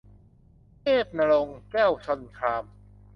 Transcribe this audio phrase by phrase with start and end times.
[0.81, 2.65] เทพณรงค์ แก้วชลคราม